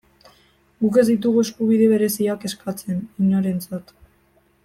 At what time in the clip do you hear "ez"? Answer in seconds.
1.01-1.03